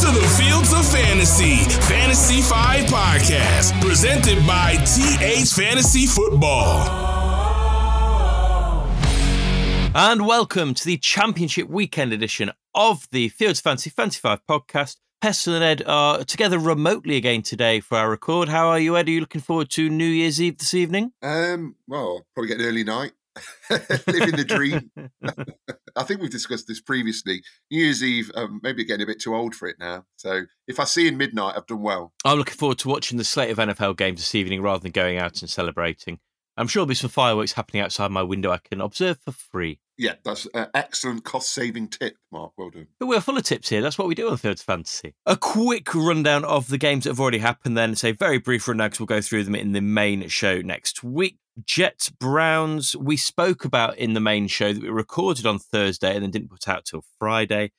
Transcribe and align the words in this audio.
to 0.00 0.06
the 0.08 0.28
Fields 0.28 0.74
of 0.74 0.86
Fantasy, 0.92 1.56
Fantasy 1.86 2.42
5 2.42 2.84
podcast, 2.84 3.80
presented 3.80 4.46
by 4.46 4.74
TH 4.84 5.50
Fantasy 5.54 6.04
Football. 6.04 6.86
And 9.94 10.26
welcome 10.26 10.74
to 10.74 10.84
the 10.84 10.98
Championship 10.98 11.70
Weekend 11.70 12.12
edition 12.12 12.50
of 12.74 13.08
the 13.10 13.30
Fields 13.30 13.60
of 13.60 13.62
Fantasy 13.62 13.88
Fantasy 13.88 14.20
5 14.20 14.46
podcast. 14.46 14.96
Pestell 15.22 15.54
and 15.54 15.64
Ed 15.64 15.82
are 15.86 16.24
together 16.24 16.58
remotely 16.58 17.16
again 17.16 17.40
today 17.40 17.80
for 17.80 17.96
our 17.96 18.10
record. 18.10 18.50
How 18.50 18.68
are 18.68 18.78
you, 18.78 18.98
Ed? 18.98 19.08
Are 19.08 19.12
you 19.12 19.20
looking 19.20 19.40
forward 19.40 19.70
to 19.70 19.88
New 19.88 20.04
Year's 20.04 20.42
Eve 20.42 20.58
this 20.58 20.74
evening? 20.74 21.12
Um, 21.22 21.76
well, 21.88 22.26
probably 22.34 22.48
get 22.48 22.60
an 22.60 22.66
early 22.66 22.84
night. 22.84 23.12
Living 24.06 24.36
the 24.36 24.44
dream. 24.46 24.90
I 25.96 26.02
think 26.02 26.20
we've 26.20 26.30
discussed 26.30 26.66
this 26.66 26.80
previously. 26.80 27.42
New 27.70 27.84
Year's 27.84 28.02
Eve, 28.02 28.30
um, 28.34 28.60
maybe 28.62 28.84
getting 28.84 29.02
a 29.02 29.06
bit 29.06 29.20
too 29.20 29.34
old 29.34 29.54
for 29.54 29.68
it 29.68 29.76
now. 29.78 30.04
So 30.16 30.42
if 30.66 30.78
I 30.80 30.84
see 30.84 31.08
in 31.08 31.16
midnight, 31.16 31.54
I've 31.56 31.66
done 31.66 31.82
well. 31.82 32.12
I'm 32.24 32.38
looking 32.38 32.54
forward 32.56 32.78
to 32.78 32.88
watching 32.88 33.18
the 33.18 33.24
slate 33.24 33.50
of 33.50 33.58
NFL 33.58 33.96
games 33.96 34.20
this 34.20 34.34
evening 34.34 34.62
rather 34.62 34.82
than 34.82 34.92
going 34.92 35.18
out 35.18 35.40
and 35.40 35.50
celebrating. 35.50 36.18
I'm 36.58 36.68
sure 36.68 36.80
there'll 36.80 36.88
be 36.88 36.94
some 36.94 37.10
fireworks 37.10 37.52
happening 37.52 37.82
outside 37.82 38.10
my 38.10 38.22
window 38.22 38.50
I 38.50 38.58
can 38.58 38.80
observe 38.80 39.18
for 39.22 39.32
free. 39.32 39.78
Yeah, 39.98 40.14
that's 40.24 40.46
an 40.54 40.68
excellent 40.74 41.24
cost 41.24 41.52
saving 41.52 41.88
tip, 41.88 42.16
Mark. 42.30 42.52
Well 42.56 42.70
done. 42.70 42.86
But 42.98 43.06
we're 43.06 43.20
full 43.20 43.36
of 43.36 43.44
tips 43.44 43.68
here. 43.68 43.82
That's 43.82 43.98
what 43.98 44.08
we 44.08 44.14
do 44.14 44.30
on 44.30 44.36
Fields 44.36 44.62
Fantasy. 44.62 45.14
A 45.26 45.36
quick 45.36 45.94
rundown 45.94 46.44
of 46.44 46.68
the 46.68 46.78
games 46.78 47.04
that 47.04 47.10
have 47.10 47.20
already 47.20 47.38
happened, 47.38 47.76
then. 47.76 47.94
Say 47.94 48.12
very 48.12 48.38
brief 48.38 48.68
rundown 48.68 48.88
because 48.88 49.00
we'll 49.00 49.06
go 49.06 49.20
through 49.20 49.44
them 49.44 49.54
in 49.54 49.72
the 49.72 49.80
main 49.80 50.28
show 50.28 50.60
next 50.60 51.02
week. 51.02 51.38
Jets 51.64 52.10
Browns, 52.10 52.94
we 52.96 53.16
spoke 53.16 53.64
about 53.64 53.96
in 53.96 54.12
the 54.12 54.20
main 54.20 54.46
show 54.46 54.72
that 54.72 54.82
we 54.82 54.88
recorded 54.88 55.46
on 55.46 55.58
Thursday 55.58 56.14
and 56.14 56.22
then 56.22 56.30
didn't 56.30 56.50
put 56.50 56.68
out 56.68 56.84
till 56.84 57.02
Friday. 57.18 57.72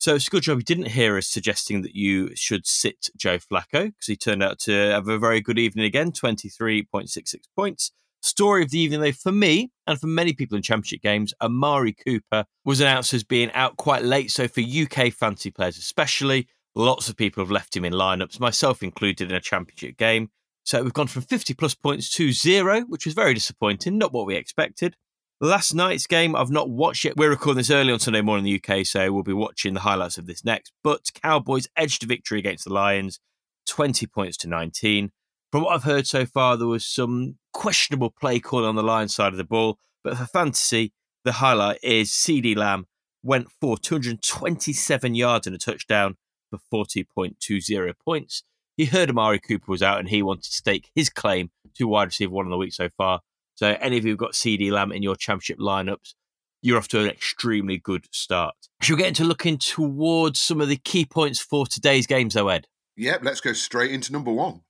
So 0.00 0.14
it's 0.14 0.26
a 0.26 0.30
good 0.30 0.42
job 0.42 0.58
you 0.58 0.64
didn't 0.64 0.88
hear 0.88 1.16
us 1.18 1.28
suggesting 1.28 1.82
that 1.82 1.94
you 1.94 2.34
should 2.34 2.66
sit 2.66 3.10
Joe 3.16 3.38
Flacco 3.38 3.84
because 3.84 4.06
he 4.06 4.16
turned 4.16 4.42
out 4.42 4.58
to 4.60 4.72
have 4.72 5.08
a 5.08 5.18
very 5.18 5.40
good 5.40 5.58
evening 5.58 5.84
again 5.84 6.10
23.66 6.10 7.34
points. 7.54 7.92
Story 8.22 8.62
of 8.62 8.70
the 8.70 8.78
evening, 8.78 9.00
though, 9.00 9.12
for 9.12 9.32
me 9.32 9.70
and 9.86 9.98
for 10.00 10.06
many 10.06 10.32
people 10.32 10.56
in 10.56 10.62
championship 10.62 11.00
games, 11.00 11.32
Amari 11.40 11.92
Cooper 11.92 12.44
was 12.64 12.80
announced 12.80 13.14
as 13.14 13.24
being 13.24 13.50
out 13.52 13.76
quite 13.76 14.02
late. 14.02 14.30
So 14.30 14.48
for 14.48 14.60
UK 14.60 15.12
fantasy 15.12 15.50
players, 15.50 15.78
especially, 15.78 16.48
lots 16.74 17.08
of 17.08 17.16
people 17.16 17.42
have 17.42 17.50
left 17.50 17.76
him 17.76 17.84
in 17.84 17.92
lineups, 17.92 18.40
myself 18.40 18.82
included, 18.82 19.30
in 19.30 19.36
a 19.36 19.40
championship 19.40 19.96
game. 19.96 20.30
So 20.70 20.84
we've 20.84 20.92
gone 20.92 21.08
from 21.08 21.22
50 21.22 21.54
plus 21.54 21.74
points 21.74 22.08
to 22.10 22.30
zero, 22.30 22.82
which 22.82 23.04
was 23.04 23.12
very 23.12 23.34
disappointing, 23.34 23.98
not 23.98 24.12
what 24.12 24.24
we 24.24 24.36
expected. 24.36 24.94
Last 25.40 25.74
night's 25.74 26.06
game, 26.06 26.36
I've 26.36 26.52
not 26.52 26.70
watched 26.70 27.04
it. 27.04 27.16
We're 27.16 27.30
recording 27.30 27.56
this 27.56 27.72
early 27.72 27.92
on 27.92 27.98
Sunday 27.98 28.20
morning 28.20 28.46
in 28.46 28.52
the 28.52 28.78
UK, 28.78 28.86
so 28.86 29.12
we'll 29.12 29.24
be 29.24 29.32
watching 29.32 29.74
the 29.74 29.80
highlights 29.80 30.16
of 30.16 30.26
this 30.26 30.44
next. 30.44 30.70
But 30.84 31.10
Cowboys 31.24 31.66
edged 31.76 32.04
a 32.04 32.06
victory 32.06 32.38
against 32.38 32.66
the 32.66 32.72
Lions, 32.72 33.18
20 33.66 34.06
points 34.06 34.36
to 34.36 34.48
19. 34.48 35.10
From 35.50 35.64
what 35.64 35.74
I've 35.74 35.82
heard 35.82 36.06
so 36.06 36.24
far, 36.24 36.56
there 36.56 36.68
was 36.68 36.86
some 36.86 37.38
questionable 37.52 38.10
play 38.10 38.38
call 38.38 38.64
on 38.64 38.76
the 38.76 38.84
Lions 38.84 39.12
side 39.12 39.32
of 39.32 39.38
the 39.38 39.44
ball. 39.44 39.76
But 40.04 40.18
for 40.18 40.26
fantasy, 40.26 40.92
the 41.24 41.32
highlight 41.32 41.80
is 41.82 42.10
CeeDee 42.10 42.56
Lamb 42.56 42.86
went 43.24 43.48
for 43.60 43.76
227 43.76 45.16
yards 45.16 45.48
and 45.48 45.56
a 45.56 45.58
touchdown 45.58 46.16
for 46.48 46.86
40.20 46.86 47.92
points. 48.04 48.44
He 48.76 48.86
heard 48.86 49.10
Amari 49.10 49.38
Cooper 49.38 49.70
was 49.70 49.82
out 49.82 49.98
and 49.98 50.08
he 50.08 50.22
wanted 50.22 50.44
to 50.44 50.52
stake 50.52 50.90
his 50.94 51.10
claim 51.10 51.50
to 51.74 51.86
wide 51.86 52.04
receiver 52.08 52.32
one 52.32 52.46
of 52.46 52.50
the 52.50 52.56
week 52.56 52.72
so 52.72 52.88
far. 52.96 53.20
So, 53.54 53.76
any 53.80 53.98
of 53.98 54.04
you 54.04 54.12
who've 54.12 54.18
got 54.18 54.32
CeeDee 54.32 54.70
Lamb 54.72 54.90
in 54.92 55.02
your 55.02 55.16
championship 55.16 55.58
lineups, 55.58 56.14
you're 56.62 56.78
off 56.78 56.88
to 56.88 57.00
an 57.00 57.08
extremely 57.08 57.76
good 57.78 58.06
start. 58.10 58.54
Should 58.80 58.94
we 58.96 59.02
get 59.02 59.08
into 59.08 59.24
looking 59.24 59.58
towards 59.58 60.40
some 60.40 60.60
of 60.60 60.68
the 60.68 60.76
key 60.76 61.04
points 61.04 61.40
for 61.40 61.66
today's 61.66 62.06
games, 62.06 62.34
though, 62.34 62.48
Ed? 62.48 62.66
Yep, 62.96 63.20
let's 63.22 63.40
go 63.40 63.52
straight 63.52 63.90
into 63.92 64.12
number 64.12 64.32
one. 64.32 64.62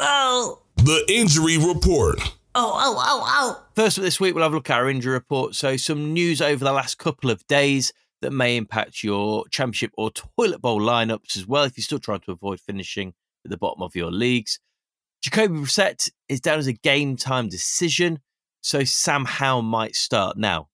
Oh, 0.00 0.60
The 0.76 1.04
injury 1.08 1.58
report. 1.58 2.20
oh, 2.54 2.72
oh, 2.74 2.96
oh, 2.98 3.24
oh. 3.26 3.62
First, 3.74 3.96
this 4.00 4.18
week, 4.20 4.34
we'll 4.34 4.44
have 4.44 4.52
a 4.52 4.56
look 4.56 4.70
at 4.70 4.78
our 4.78 4.88
injury 4.88 5.12
report. 5.12 5.54
So, 5.54 5.76
some 5.76 6.12
news 6.14 6.40
over 6.40 6.64
the 6.64 6.72
last 6.72 6.96
couple 6.98 7.30
of 7.30 7.46
days 7.48 7.92
that 8.22 8.30
may 8.32 8.56
impact 8.56 9.04
your 9.04 9.46
championship 9.48 9.92
or 9.98 10.10
toilet 10.10 10.60
bowl 10.62 10.80
lineups 10.80 11.36
as 11.36 11.46
well 11.46 11.64
if 11.64 11.76
you're 11.76 11.82
still 11.84 11.98
trying 11.98 12.20
to 12.20 12.32
avoid 12.32 12.60
finishing 12.60 13.14
at 13.44 13.50
the 13.50 13.56
bottom 13.56 13.82
of 13.82 13.96
your 13.96 14.10
leagues. 14.10 14.60
Jacoby 15.22 15.54
Brissett 15.54 16.10
is 16.28 16.40
down 16.40 16.58
as 16.58 16.66
a 16.66 16.72
game 16.72 17.16
time 17.16 17.48
decision, 17.48 18.20
so 18.60 18.84
Sam 18.84 19.24
Howell 19.24 19.62
might 19.62 19.96
start. 19.96 20.36
Now, 20.36 20.68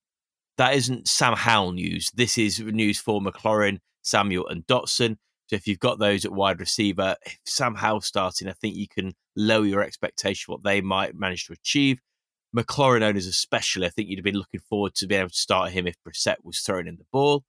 that 0.58 0.74
isn't 0.74 1.08
Sam 1.08 1.34
Howell 1.34 1.72
news. 1.72 2.10
This 2.14 2.38
is 2.38 2.60
news 2.60 3.00
for 3.00 3.20
McLaurin, 3.20 3.78
Samuel, 4.02 4.48
and 4.48 4.66
Dotson. 4.66 5.16
So 5.46 5.56
if 5.56 5.66
you've 5.66 5.80
got 5.80 5.98
those 5.98 6.24
at 6.24 6.32
wide 6.32 6.60
receiver, 6.60 7.16
if 7.24 7.38
Sam 7.44 7.74
Howell 7.74 8.00
starting, 8.02 8.48
I 8.48 8.52
think 8.52 8.76
you 8.76 8.88
can 8.88 9.14
lower 9.36 9.66
your 9.66 9.82
expectation 9.82 10.52
what 10.52 10.62
they 10.62 10.80
might 10.80 11.14
manage 11.14 11.46
to 11.46 11.52
achieve. 11.52 12.00
McLaurin 12.56 13.02
owners 13.02 13.26
especially, 13.26 13.86
I 13.86 13.90
think 13.90 14.08
you'd 14.08 14.18
have 14.18 14.24
been 14.24 14.36
looking 14.36 14.60
forward 14.68 14.94
to 14.96 15.06
being 15.06 15.20
able 15.20 15.30
to 15.30 15.36
start 15.36 15.72
him 15.72 15.86
if 15.86 15.96
Brissett 16.06 16.36
was 16.44 16.60
throwing 16.60 16.86
in 16.86 16.96
the 16.96 17.06
ball. 17.12 17.44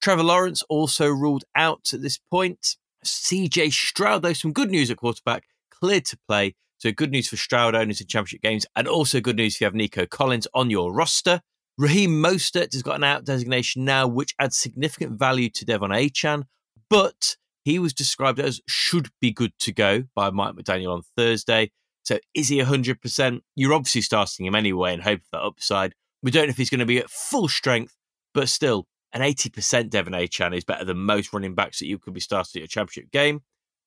Trevor 0.00 0.22
Lawrence 0.22 0.62
also 0.68 1.08
ruled 1.08 1.44
out 1.54 1.92
at 1.92 2.02
this 2.02 2.18
point. 2.30 2.76
CJ 3.04 3.72
Stroud, 3.72 4.22
though, 4.22 4.32
some 4.32 4.52
good 4.52 4.70
news 4.70 4.90
at 4.90 4.96
quarterback, 4.96 5.44
cleared 5.70 6.04
to 6.06 6.18
play. 6.28 6.54
So 6.78 6.92
good 6.92 7.10
news 7.10 7.28
for 7.28 7.36
Stroud 7.36 7.74
owners 7.74 8.00
in 8.00 8.06
championship 8.06 8.42
games, 8.42 8.66
and 8.74 8.88
also 8.88 9.20
good 9.20 9.36
news 9.36 9.54
if 9.54 9.60
you 9.60 9.66
have 9.66 9.74
Nico 9.74 10.06
Collins 10.06 10.48
on 10.54 10.70
your 10.70 10.92
roster. 10.92 11.40
Raheem 11.76 12.10
Mostert 12.10 12.72
has 12.72 12.82
got 12.82 12.96
an 12.96 13.04
out 13.04 13.24
designation 13.24 13.84
now, 13.84 14.06
which 14.06 14.34
adds 14.38 14.56
significant 14.56 15.18
value 15.18 15.48
to 15.50 15.64
De'Von 15.64 15.90
Achane, 15.90 16.44
but 16.88 17.36
he 17.64 17.78
was 17.78 17.92
described 17.92 18.40
as 18.40 18.60
should 18.68 19.08
be 19.20 19.30
good 19.30 19.52
to 19.60 19.72
go 19.72 20.04
by 20.14 20.30
Mike 20.30 20.54
McDaniel 20.54 20.94
on 20.94 21.02
Thursday. 21.16 21.70
So 22.02 22.18
is 22.34 22.48
he 22.48 22.58
100%? 22.58 23.40
You're 23.56 23.74
obviously 23.74 24.00
starting 24.00 24.46
him 24.46 24.54
anyway 24.54 24.94
and 24.94 25.02
hope 25.02 25.20
for 25.20 25.28
that 25.32 25.42
upside. 25.42 25.94
We 26.22 26.30
don't 26.30 26.46
know 26.46 26.50
if 26.50 26.56
he's 26.56 26.70
going 26.70 26.80
to 26.80 26.86
be 26.86 26.98
at 26.98 27.10
full 27.10 27.48
strength, 27.48 27.96
but 28.34 28.48
still, 28.48 28.86
an 29.12 29.22
80% 29.22 29.90
De'Von 29.90 30.14
Achane 30.14 30.56
is 30.56 30.64
better 30.64 30.84
than 30.84 30.98
most 30.98 31.32
running 31.32 31.54
backs 31.54 31.78
that 31.78 31.86
you 31.86 31.98
could 31.98 32.14
be 32.14 32.20
starting 32.20 32.60
at 32.60 32.62
your 32.62 32.66
championship 32.68 33.10
game. 33.10 33.42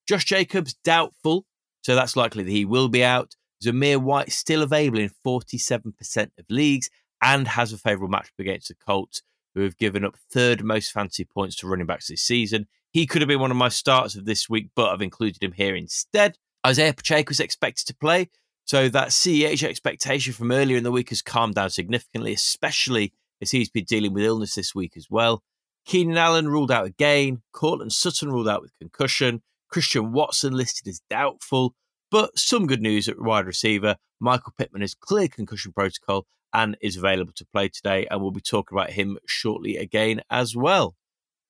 Josh 0.08 0.26
Jacobs, 0.26 0.76
doubtful, 0.84 1.46
so 1.82 1.96
that's 1.96 2.16
likely 2.16 2.44
that 2.44 2.52
he 2.52 2.66
will 2.66 2.90
be 2.90 3.04
out. 3.04 3.36
Zamir 3.64 4.02
White 4.02 4.32
still 4.32 4.62
available 4.62 5.00
in 5.00 5.12
47% 5.26 5.94
of 6.38 6.46
leagues 6.50 6.90
and 7.22 7.48
has 7.48 7.72
a 7.72 7.78
favourable 7.78 8.14
matchup 8.14 8.40
against 8.40 8.68
the 8.68 8.76
Colts, 8.76 9.22
who 9.56 9.62
have 9.62 9.78
given 9.78 10.04
up 10.04 10.18
third 10.32 10.64
most 10.64 10.92
fantasy 10.92 11.24
points 11.24 11.56
to 11.58 11.68
running 11.68 11.86
backs 11.86 12.08
this 12.08 12.22
season. 12.22 12.68
He 12.92 13.08
could 13.08 13.22
have 13.22 13.30
been 13.30 13.40
one 13.40 13.52
of 13.52 13.58
my 13.58 13.70
starts 13.70 14.16
of 14.16 14.26
this 14.26 14.50
week, 14.50 14.70
but 14.76 14.90
I've 14.90 15.02
included 15.02 15.42
him 15.42 15.54
here 15.54 15.76
instead. 15.76 16.38
Isaiah 16.68 16.94
Pacheco 16.94 17.32
is 17.32 17.40
expected 17.40 17.88
to 17.88 17.96
play, 17.96 18.30
so 18.66 18.90
that 18.90 19.10
CEH 19.10 19.64
expectation 19.64 20.34
from 20.34 20.52
earlier 20.52 20.78
in 20.78 20.84
the 20.84 20.92
week 20.92 21.10
has 21.10 21.22
calmed 21.22 21.56
down 21.56 21.70
significantly, 21.70 22.34
especially 22.34 23.14
as 23.44 23.52
he's 23.52 23.70
been 23.70 23.84
dealing 23.84 24.14
with 24.14 24.24
illness 24.24 24.56
this 24.56 24.74
week 24.74 24.94
as 24.98 25.08
well. 25.10 25.44
Keenan 25.86 26.18
Allen 26.18 26.48
ruled 26.48 26.72
out 26.72 26.86
again. 26.86 27.42
Courtland 27.52 27.94
Sutton 27.94 28.32
ruled 28.32 28.48
out 28.48 28.62
with 28.62 28.78
concussion. 28.80 29.44
Christian 29.70 30.12
Watson 30.12 30.54
listed 30.54 30.88
as 30.88 31.02
doubtful. 31.10 31.76
But 32.10 32.38
some 32.38 32.68
good 32.68 32.82
news 32.82 33.08
at 33.10 33.20
wide 33.20 33.46
receiver. 33.46 33.98
Michael 34.20 34.54
Pittman 34.58 34.82
has 34.82 34.96
cleared 34.96 35.34
concussion 35.34 35.74
protocol 35.74 36.26
and 36.54 36.78
is 36.82 36.96
available 36.96 37.34
to 37.36 37.46
play 37.46 37.68
today. 37.68 38.08
And 38.10 38.22
we'll 38.22 38.32
be 38.32 38.42
talking 38.42 38.78
about 38.78 38.92
him 38.92 39.18
shortly 39.26 39.78
again 39.78 40.22
as 40.30 40.56
well. 40.56 40.96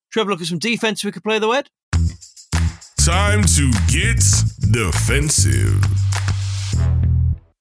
Should 0.09 0.19
we 0.19 0.21
have 0.21 0.27
a 0.27 0.31
look 0.31 0.41
at 0.41 0.47
some 0.47 0.59
defense 0.59 1.03
we 1.03 1.11
could 1.11 1.23
play, 1.23 1.39
the 1.39 1.49
Ed? 1.49 1.69
Time 3.03 3.43
to 3.43 3.71
get 3.87 4.23
defensive. 4.71 5.83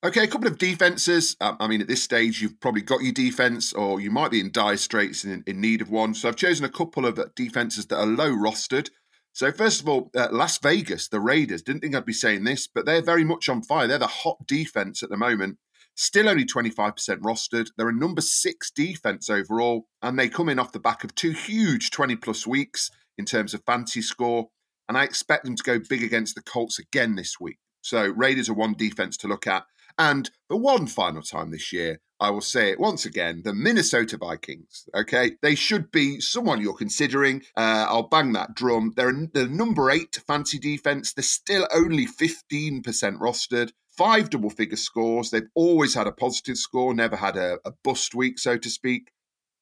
Okay, 0.05 0.25
a 0.25 0.27
couple 0.27 0.49
of 0.49 0.59
defenses. 0.59 1.37
Um, 1.41 1.57
I 1.61 1.69
mean, 1.69 1.81
at 1.81 1.87
this 1.87 2.03
stage, 2.03 2.43
you've 2.43 2.59
probably 2.59 2.81
got 2.81 3.03
your 3.03 3.13
defense, 3.13 3.73
or 3.73 4.01
you 4.01 4.11
might 4.11 4.33
be 4.33 4.41
in 4.41 4.51
dire 4.51 4.77
straits 4.77 5.23
and 5.23 5.33
in, 5.33 5.45
in 5.47 5.61
need 5.61 5.81
of 5.81 5.91
one. 5.91 6.13
So 6.15 6.29
I've 6.29 6.35
chosen 6.35 6.65
a 6.65 6.69
couple 6.69 7.07
of 7.07 7.21
uh, 7.21 7.27
defenses 7.37 7.87
that 7.87 8.01
are 8.01 8.07
low 8.07 8.33
rostered. 8.33 8.91
So 9.33 9.53
first 9.53 9.81
of 9.81 9.89
all, 9.89 10.11
uh, 10.17 10.27
Las 10.33 10.59
Vegas, 10.59 11.07
the 11.07 11.21
Raiders. 11.21 11.63
Didn't 11.63 11.83
think 11.83 11.95
I'd 11.95 12.05
be 12.05 12.13
saying 12.13 12.43
this, 12.43 12.67
but 12.67 12.85
they're 12.85 13.01
very 13.01 13.23
much 13.23 13.49
on 13.49 13.63
fire. 13.63 13.87
They're 13.87 13.99
the 13.99 14.09
hot 14.09 14.39
defense 14.49 15.05
at 15.05 15.09
the 15.09 15.17
moment. 15.17 15.59
Still 15.95 16.29
only 16.29 16.47
25% 16.47 16.95
rostered. 17.21 17.69
They're 17.77 17.89
a 17.89 17.95
number 17.95 18.23
six 18.23 18.73
defense 18.73 19.31
overall, 19.31 19.87
and 20.03 20.19
they 20.19 20.29
come 20.29 20.49
in 20.49 20.59
off 20.59 20.73
the 20.73 20.81
back 20.81 21.05
of 21.05 21.15
two 21.15 21.31
huge 21.31 21.93
20 21.93 22.17
plus 22.17 22.45
weeks 22.45 22.91
in 23.19 23.25
terms 23.25 23.55
of 23.55 23.63
fantasy 23.67 24.03
score. 24.03 24.49
And 24.89 24.99
I 24.99 25.05
expect 25.05 25.45
them 25.45 25.55
to 25.55 25.63
go 25.63 25.79
big 25.79 26.03
against 26.03 26.35
the 26.35 26.43
Colts 26.43 26.81
again 26.81 27.15
this 27.15 27.39
week. 27.39 27.59
So 27.83 28.09
Raiders 28.09 28.49
are 28.49 28.55
one 28.55 28.75
defense 28.75 29.17
to 29.19 29.29
look 29.29 29.47
at. 29.47 29.65
And 29.99 30.31
for 30.49 30.59
one 30.59 30.87
final 30.87 31.23
time 31.23 31.51
this 31.51 31.73
year, 31.73 32.01
I 32.23 32.31
will 32.31 32.41
say 32.41 32.71
it 32.71 32.79
once 32.79 33.05
again 33.05 33.43
the 33.45 33.53
Minnesota 33.53 34.17
Vikings. 34.17 34.89
Okay. 34.95 35.33
They 35.43 35.57
should 35.57 35.91
be 35.91 36.21
someone 36.21 36.61
you're 36.61 36.73
considering. 36.73 37.43
Uh, 37.57 37.87
I'll 37.89 38.09
bang 38.09 38.33
that 38.35 38.55
drum. 38.55 38.93
They're 38.95 39.13
the 39.33 39.49
number 39.49 39.91
eight 39.91 40.21
fancy 40.27 40.59
defense. 40.59 41.13
They're 41.13 41.25
still 41.25 41.67
only 41.75 42.07
15% 42.07 42.83
rostered. 43.19 43.73
Five 43.97 44.31
double 44.31 44.51
figure 44.51 44.77
scores. 44.77 45.31
They've 45.31 45.49
always 45.57 45.95
had 45.95 46.07
a 46.07 46.13
positive 46.13 46.57
score, 46.57 46.95
never 46.95 47.17
had 47.17 47.37
a, 47.37 47.59
a 47.65 47.73
bust 47.83 48.15
week, 48.15 48.39
so 48.39 48.57
to 48.57 48.71
speak. 48.71 49.11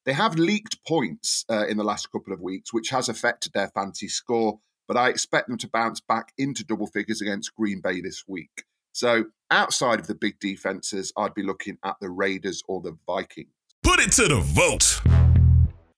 They 0.05 0.13
have 0.13 0.35
leaked 0.35 0.85
points 0.85 1.45
uh, 1.49 1.65
in 1.67 1.77
the 1.77 1.83
last 1.83 2.11
couple 2.11 2.31
of 2.31 2.41
weeks, 2.41 2.71
which 2.71 2.89
has 2.89 3.09
affected 3.09 3.53
their 3.53 3.69
fancy 3.69 4.07
score. 4.07 4.59
but 4.87 4.97
I 4.97 5.09
expect 5.09 5.47
them 5.47 5.57
to 5.59 5.69
bounce 5.69 5.99
back 5.99 6.31
into 6.37 6.63
double 6.63 6.87
figures 6.87 7.21
against 7.21 7.55
Green 7.55 7.81
Bay 7.81 8.01
this 8.01 8.23
week. 8.27 8.65
So 8.93 9.25
outside 9.49 9.99
of 9.99 10.07
the 10.07 10.15
big 10.15 10.39
defenses, 10.39 11.13
I'd 11.17 11.33
be 11.33 11.43
looking 11.43 11.77
at 11.83 11.95
the 12.01 12.09
Raiders 12.09 12.63
or 12.67 12.81
the 12.81 12.97
Vikings. 13.07 13.49
Put 13.83 13.99
it 13.99 14.11
to 14.13 14.27
the 14.27 14.39
vote. 14.39 15.01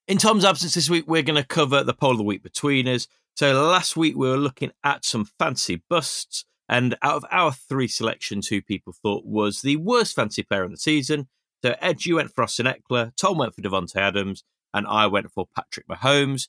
In 0.07 0.17
Tom's 0.17 0.45
absence 0.45 0.73
this 0.75 0.89
week, 0.89 1.05
we're 1.07 1.23
going 1.23 1.41
to 1.41 1.47
cover 1.47 1.83
the 1.83 1.93
poll 1.93 2.11
of 2.11 2.17
the 2.17 2.23
week 2.23 2.43
between 2.43 2.87
us. 2.87 3.07
So 3.35 3.53
last 3.53 3.97
week 3.97 4.15
we 4.15 4.29
were 4.29 4.37
looking 4.37 4.71
at 4.83 5.05
some 5.05 5.25
fancy 5.25 5.81
busts, 5.89 6.45
and 6.69 6.95
out 7.01 7.15
of 7.15 7.25
our 7.31 7.51
three 7.51 7.87
selections, 7.87 8.47
who 8.47 8.61
people 8.61 8.93
thought 8.93 9.25
was 9.25 9.61
the 9.61 9.77
worst 9.77 10.15
fancy 10.15 10.43
player 10.43 10.63
in 10.63 10.71
the 10.71 10.77
season. 10.77 11.27
So 11.63 11.75
Ed, 11.81 12.05
you 12.05 12.17
went 12.17 12.33
for 12.33 12.43
Austin 12.43 12.67
Ekeler, 12.67 13.15
Tom 13.15 13.37
went 13.37 13.55
for 13.55 13.61
Davante 13.61 13.95
Adams, 13.95 14.43
and 14.73 14.85
I 14.87 15.07
went 15.07 15.31
for 15.31 15.47
Patrick 15.55 15.87
Mahomes. 15.87 16.47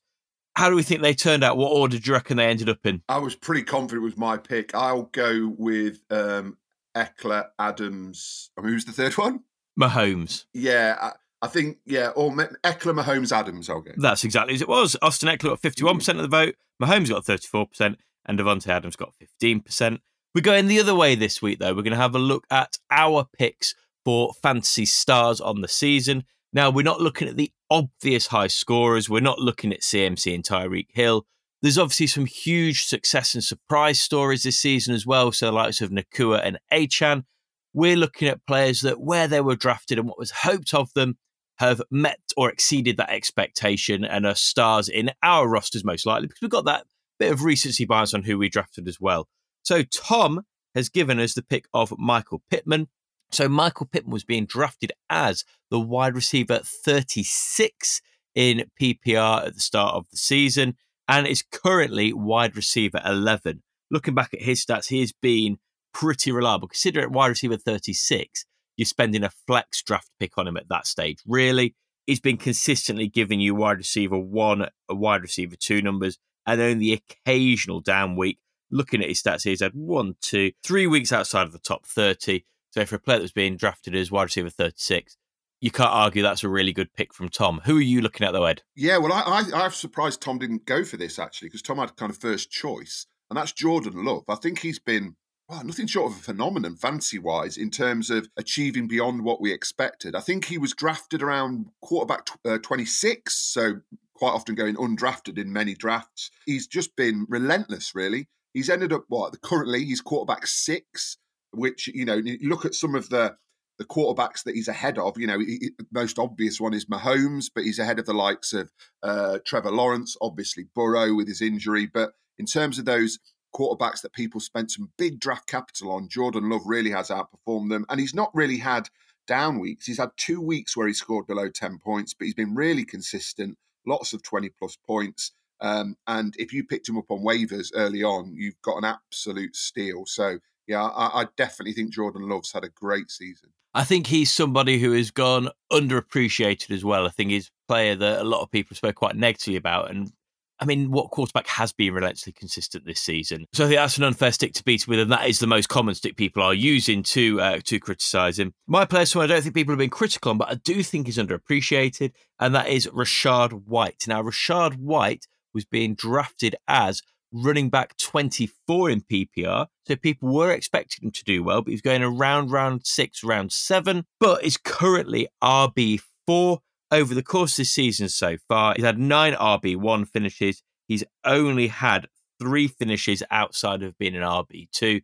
How 0.56 0.70
do 0.70 0.76
we 0.76 0.82
think 0.82 1.02
they 1.02 1.14
turned 1.14 1.42
out? 1.42 1.56
What 1.56 1.72
order 1.72 1.98
do 1.98 2.06
you 2.06 2.12
reckon 2.12 2.36
they 2.36 2.46
ended 2.46 2.68
up 2.68 2.84
in? 2.84 3.02
I 3.08 3.18
was 3.18 3.34
pretty 3.34 3.62
confident 3.62 4.04
with 4.04 4.16
my 4.16 4.36
pick. 4.36 4.74
I'll 4.74 5.10
go 5.12 5.52
with 5.58 5.98
um, 6.10 6.58
Ekeler, 6.96 7.46
Adams. 7.58 8.50
I 8.56 8.62
mean, 8.62 8.72
who's 8.72 8.84
the 8.84 8.92
third 8.92 9.14
one? 9.18 9.40
Mahomes. 9.78 10.44
Yeah, 10.54 10.96
I, 11.00 11.10
I 11.42 11.48
think 11.48 11.78
yeah, 11.84 12.08
or 12.10 12.30
Ekeler, 12.30 13.02
Mahomes, 13.02 13.32
Adams. 13.32 13.68
I'll 13.68 13.80
go. 13.80 13.90
That's 13.96 14.22
exactly 14.22 14.54
as 14.54 14.62
it 14.62 14.68
was. 14.68 14.96
Austin 15.02 15.28
Ekeler 15.28 15.50
got 15.50 15.60
fifty-one 15.60 15.98
percent 15.98 16.18
of 16.18 16.22
the 16.22 16.36
vote. 16.36 16.54
Mahomes 16.80 17.08
got 17.08 17.24
thirty-four 17.24 17.66
percent, 17.66 17.98
and 18.24 18.38
Davante 18.38 18.68
Adams 18.68 18.96
got 18.96 19.14
fifteen 19.16 19.60
percent. 19.60 20.00
We're 20.34 20.42
going 20.42 20.66
the 20.68 20.80
other 20.80 20.94
way 20.94 21.16
this 21.16 21.42
week, 21.42 21.58
though. 21.58 21.74
We're 21.74 21.82
going 21.82 21.92
to 21.92 21.96
have 21.96 22.14
a 22.14 22.20
look 22.20 22.46
at 22.50 22.76
our 22.90 23.26
picks 23.38 23.74
for 24.04 24.32
fantasy 24.42 24.86
stars 24.86 25.40
on 25.40 25.60
the 25.60 25.68
season. 25.68 26.24
Now, 26.52 26.70
we're 26.70 26.82
not 26.82 27.00
looking 27.00 27.28
at 27.28 27.36
the 27.36 27.52
obvious 27.74 28.28
high 28.28 28.46
scorers. 28.46 29.10
We're 29.10 29.20
not 29.20 29.40
looking 29.40 29.72
at 29.72 29.80
CMC 29.80 30.32
and 30.32 30.44
Tyreek 30.44 30.86
Hill. 30.90 31.26
There's 31.60 31.78
obviously 31.78 32.06
some 32.06 32.26
huge 32.26 32.84
success 32.84 33.34
and 33.34 33.42
surprise 33.42 34.00
stories 34.00 34.44
this 34.44 34.60
season 34.60 34.94
as 34.94 35.04
well. 35.04 35.32
So, 35.32 35.46
the 35.46 35.52
likes 35.52 35.80
of 35.80 35.90
Nacua 35.90 36.40
and 36.44 36.58
Achane. 36.72 37.24
We're 37.72 37.96
looking 37.96 38.28
at 38.28 38.46
players 38.46 38.82
that 38.82 39.00
where 39.00 39.26
they 39.26 39.40
were 39.40 39.56
drafted 39.56 39.98
and 39.98 40.06
what 40.06 40.18
was 40.18 40.30
hoped 40.30 40.72
of 40.72 40.92
them 40.94 41.18
have 41.58 41.82
met 41.90 42.20
or 42.36 42.48
exceeded 42.48 42.96
that 42.98 43.10
expectation 43.10 44.04
and 44.04 44.24
are 44.24 44.36
stars 44.36 44.88
in 44.88 45.10
our 45.24 45.48
rosters 45.48 45.84
most 45.84 46.06
likely 46.06 46.28
because 46.28 46.40
we've 46.40 46.50
got 46.50 46.66
that 46.66 46.86
bit 47.18 47.32
of 47.32 47.42
recency 47.42 47.84
bias 47.84 48.14
on 48.14 48.22
who 48.22 48.38
we 48.38 48.48
drafted 48.48 48.86
as 48.86 49.00
well. 49.00 49.26
So 49.62 49.82
Tom 49.82 50.42
has 50.76 50.88
given 50.88 51.18
us 51.18 51.34
the 51.34 51.42
pick 51.42 51.66
of 51.74 51.92
Michael 51.98 52.42
Pittman. 52.50 52.88
So 53.34 53.48
Michael 53.48 53.86
Pittman 53.86 54.12
was 54.12 54.22
being 54.22 54.46
drafted 54.46 54.92
as 55.10 55.44
the 55.68 55.80
wide 55.80 56.14
receiver 56.14 56.60
36 56.62 58.00
in 58.36 58.70
PPR 58.80 59.48
at 59.48 59.54
the 59.54 59.60
start 59.60 59.96
of 59.96 60.08
the 60.08 60.16
season 60.16 60.76
and 61.08 61.26
is 61.26 61.42
currently 61.42 62.12
wide 62.12 62.54
receiver 62.54 63.00
11. 63.04 63.64
Looking 63.90 64.14
back 64.14 64.34
at 64.34 64.42
his 64.42 64.64
stats, 64.64 64.86
he 64.86 65.00
has 65.00 65.10
been 65.10 65.58
pretty 65.92 66.30
reliable. 66.30 66.68
Consider 66.68 67.00
it 67.00 67.10
wide 67.10 67.26
receiver 67.26 67.56
36. 67.56 68.46
You're 68.76 68.86
spending 68.86 69.24
a 69.24 69.32
flex 69.48 69.82
draft 69.82 70.10
pick 70.20 70.38
on 70.38 70.46
him 70.46 70.56
at 70.56 70.68
that 70.68 70.86
stage. 70.86 71.18
Really, 71.26 71.74
he's 72.06 72.20
been 72.20 72.36
consistently 72.36 73.08
giving 73.08 73.40
you 73.40 73.56
wide 73.56 73.78
receiver 73.78 74.16
one, 74.16 74.68
a 74.88 74.94
wide 74.94 75.22
receiver 75.22 75.56
two 75.56 75.82
numbers, 75.82 76.18
and 76.46 76.60
only 76.60 76.74
the 76.74 77.02
occasional 77.26 77.80
down 77.80 78.14
week. 78.14 78.38
Looking 78.70 79.02
at 79.02 79.08
his 79.08 79.20
stats, 79.20 79.42
he's 79.42 79.60
had 79.60 79.74
one, 79.74 80.14
two, 80.20 80.52
three 80.62 80.86
weeks 80.86 81.12
outside 81.12 81.46
of 81.46 81.52
the 81.52 81.58
top 81.58 81.84
30. 81.84 82.44
So 82.74 82.84
for 82.84 82.96
a 82.96 82.98
player 82.98 83.20
that's 83.20 83.30
being 83.30 83.56
drafted 83.56 83.94
as 83.94 84.10
wide 84.10 84.24
receiver 84.24 84.50
36, 84.50 85.16
you 85.60 85.70
can't 85.70 85.92
argue 85.92 86.24
that's 86.24 86.42
a 86.42 86.48
really 86.48 86.72
good 86.72 86.92
pick 86.92 87.14
from 87.14 87.28
Tom. 87.28 87.60
Who 87.66 87.76
are 87.76 87.80
you 87.80 88.00
looking 88.00 88.26
at, 88.26 88.32
though, 88.32 88.46
Ed? 88.46 88.62
Yeah, 88.74 88.98
well, 88.98 89.12
I, 89.12 89.20
I, 89.20 89.64
I'm 89.64 89.70
surprised 89.70 90.20
Tom 90.20 90.40
didn't 90.40 90.66
go 90.66 90.82
for 90.82 90.96
this 90.96 91.20
actually, 91.20 91.50
because 91.50 91.62
Tom 91.62 91.78
had 91.78 91.94
kind 91.94 92.10
of 92.10 92.18
first 92.18 92.50
choice, 92.50 93.06
and 93.30 93.36
that's 93.36 93.52
Jordan 93.52 94.04
Love. 94.04 94.24
I 94.28 94.34
think 94.34 94.58
he's 94.58 94.80
been 94.80 95.14
well, 95.48 95.62
nothing 95.62 95.86
short 95.86 96.10
of 96.10 96.18
a 96.18 96.22
phenomenon 96.22 96.74
fancy 96.74 97.20
wise 97.20 97.56
in 97.56 97.70
terms 97.70 98.10
of 98.10 98.26
achieving 98.36 98.88
beyond 98.88 99.22
what 99.22 99.40
we 99.40 99.52
expected. 99.52 100.16
I 100.16 100.20
think 100.20 100.46
he 100.46 100.58
was 100.58 100.72
drafted 100.72 101.22
around 101.22 101.66
quarterback 101.80 102.26
uh, 102.44 102.58
26, 102.58 103.32
so 103.32 103.74
quite 104.16 104.32
often 104.32 104.56
going 104.56 104.74
undrafted 104.74 105.38
in 105.38 105.52
many 105.52 105.74
drafts. 105.74 106.28
He's 106.44 106.66
just 106.66 106.96
been 106.96 107.24
relentless, 107.28 107.94
really. 107.94 108.26
He's 108.52 108.70
ended 108.70 108.92
up 108.92 109.04
what 109.06 109.40
currently 109.42 109.84
he's 109.84 110.00
quarterback 110.00 110.48
six, 110.48 111.18
which 111.56 111.88
you 111.88 112.04
know 112.04 112.20
look 112.42 112.64
at 112.64 112.74
some 112.74 112.94
of 112.94 113.08
the 113.08 113.36
the 113.78 113.84
quarterbacks 113.84 114.44
that 114.44 114.54
he's 114.54 114.68
ahead 114.68 114.98
of. 114.98 115.18
You 115.18 115.26
know, 115.26 115.38
he, 115.38 115.70
most 115.92 116.18
obvious 116.18 116.60
one 116.60 116.74
is 116.74 116.86
Mahomes, 116.86 117.50
but 117.52 117.64
he's 117.64 117.78
ahead 117.78 117.98
of 117.98 118.06
the 118.06 118.14
likes 118.14 118.52
of 118.52 118.70
uh, 119.02 119.38
Trevor 119.44 119.72
Lawrence, 119.72 120.16
obviously 120.20 120.66
Burrow 120.74 121.14
with 121.14 121.26
his 121.26 121.42
injury. 121.42 121.86
But 121.86 122.12
in 122.38 122.46
terms 122.46 122.78
of 122.78 122.84
those 122.84 123.18
quarterbacks 123.54 124.02
that 124.02 124.12
people 124.12 124.40
spent 124.40 124.70
some 124.70 124.92
big 124.96 125.20
draft 125.20 125.48
capital 125.48 125.92
on, 125.92 126.08
Jordan 126.08 126.50
Love 126.50 126.62
really 126.66 126.90
has 126.90 127.08
outperformed 127.08 127.70
them, 127.70 127.86
and 127.88 128.00
he's 128.00 128.14
not 128.14 128.30
really 128.34 128.58
had 128.58 128.88
down 129.26 129.58
weeks. 129.58 129.86
He's 129.86 129.98
had 129.98 130.10
two 130.16 130.40
weeks 130.40 130.76
where 130.76 130.86
he 130.86 130.94
scored 130.94 131.26
below 131.26 131.48
ten 131.48 131.78
points, 131.78 132.14
but 132.14 132.26
he's 132.26 132.34
been 132.34 132.54
really 132.54 132.84
consistent. 132.84 133.58
Lots 133.86 134.12
of 134.12 134.22
twenty 134.22 134.50
plus 134.50 134.76
points. 134.76 135.32
Um, 135.60 135.96
and 136.06 136.34
if 136.38 136.52
you 136.52 136.64
picked 136.64 136.88
him 136.88 136.98
up 136.98 137.10
on 137.10 137.24
waivers 137.24 137.70
early 137.74 138.02
on, 138.02 138.34
you've 138.34 138.60
got 138.60 138.76
an 138.76 138.84
absolute 138.84 139.56
steal. 139.56 140.04
So, 140.04 140.38
yeah, 140.66 140.82
I, 140.82 141.22
I 141.22 141.26
definitely 141.36 141.72
think 141.72 141.92
Jordan 141.92 142.28
Love's 142.28 142.52
had 142.52 142.64
a 142.64 142.68
great 142.68 143.10
season. 143.10 143.50
I 143.74 143.84
think 143.84 144.06
he's 144.06 144.30
somebody 144.30 144.78
who 144.78 144.92
has 144.92 145.10
gone 145.10 145.48
underappreciated 145.72 146.70
as 146.70 146.84
well. 146.84 147.06
I 147.06 147.10
think 147.10 147.30
he's 147.30 147.48
a 147.48 147.72
player 147.72 147.96
that 147.96 148.20
a 148.20 148.24
lot 148.24 148.42
of 148.42 148.50
people 148.50 148.76
spoke 148.76 148.94
quite 148.94 149.16
negatively 149.16 149.56
about. 149.56 149.90
And 149.90 150.12
I 150.60 150.64
mean, 150.64 150.92
what 150.92 151.10
quarterback 151.10 151.48
has 151.48 151.72
been 151.72 151.92
relentlessly 151.92 152.32
consistent 152.32 152.86
this 152.86 153.00
season? 153.00 153.46
So 153.52 153.64
I 153.64 153.68
think 153.68 153.78
that's 153.78 153.98
an 153.98 154.04
unfair 154.04 154.30
stick 154.30 154.54
to 154.54 154.64
beat 154.64 154.86
with, 154.86 155.00
and 155.00 155.10
that 155.10 155.28
is 155.28 155.40
the 155.40 155.48
most 155.48 155.68
common 155.68 155.96
stick 155.96 156.16
people 156.16 156.42
are 156.42 156.54
using 156.54 157.02
to 157.02 157.40
uh, 157.40 157.58
to 157.64 157.80
criticise 157.80 158.38
him. 158.38 158.54
My 158.68 158.84
player, 158.84 159.06
so 159.06 159.20
I 159.20 159.26
don't 159.26 159.42
think 159.42 159.54
people 159.56 159.72
have 159.72 159.78
been 159.78 159.90
critical 159.90 160.30
on, 160.30 160.38
but 160.38 160.50
I 160.50 160.54
do 160.54 160.84
think 160.84 161.06
he's 161.06 161.18
underappreciated, 161.18 162.12
and 162.38 162.54
that 162.54 162.68
is 162.68 162.86
Rachaad 162.86 163.66
White. 163.66 164.04
Now, 164.06 164.22
Rachaad 164.22 164.76
White 164.76 165.26
was 165.52 165.64
being 165.64 165.94
drafted 165.94 166.54
as 166.68 167.02
running 167.34 167.68
back 167.68 167.96
24 167.98 168.90
in 168.90 169.00
PPR. 169.02 169.66
So 169.86 169.96
people 169.96 170.32
were 170.32 170.52
expecting 170.52 171.06
him 171.06 171.10
to 171.12 171.24
do 171.24 171.42
well, 171.42 171.62
but 171.62 171.72
he's 171.72 171.82
going 171.82 172.02
around 172.02 172.50
round 172.50 172.86
six, 172.86 173.24
round 173.24 173.52
seven, 173.52 174.06
but 174.20 174.44
is 174.44 174.56
currently 174.56 175.28
RB4 175.42 176.58
over 176.90 177.14
the 177.14 177.22
course 177.22 177.52
of 177.52 177.56
the 177.58 177.64
season 177.64 178.08
so 178.08 178.36
far. 178.48 178.74
He's 178.76 178.84
had 178.84 178.98
nine 178.98 179.34
RB1 179.34 180.08
finishes. 180.08 180.62
He's 180.86 181.04
only 181.24 181.68
had 181.68 182.08
three 182.38 182.68
finishes 182.68 183.22
outside 183.30 183.82
of 183.82 183.98
being 183.98 184.14
an 184.14 184.22
RB2. 184.22 185.02